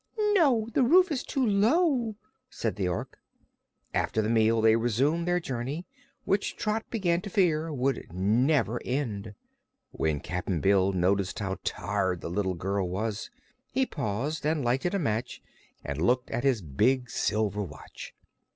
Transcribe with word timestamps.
"No; 0.33 0.67
the 0.73 0.81
roof 0.81 1.11
is 1.11 1.21
too 1.21 1.45
low," 1.45 2.15
said 2.49 2.75
the 2.75 2.87
Ork. 2.87 3.19
After 3.93 4.19
the 4.19 4.31
meal 4.31 4.59
they 4.59 4.75
resumed 4.75 5.27
their 5.27 5.39
journey, 5.39 5.85
which 6.25 6.55
Trot 6.55 6.83
began 6.89 7.21
to 7.21 7.29
fear 7.29 7.71
would 7.71 8.11
never 8.11 8.81
end. 8.83 9.35
When 9.91 10.19
Cap'n 10.19 10.59
Bill 10.59 10.91
noticed 10.91 11.37
how 11.37 11.57
tired 11.63 12.21
the 12.21 12.31
little 12.31 12.55
girl 12.55 12.89
was, 12.89 13.29
he 13.71 13.85
paused 13.85 14.43
and 14.43 14.65
lighted 14.65 14.95
a 14.95 14.97
match 14.99 15.39
and 15.85 16.01
looked 16.01 16.31
at 16.31 16.43
his 16.43 16.63
big 16.63 17.07
silver 17.11 17.61
watch. 17.61 18.15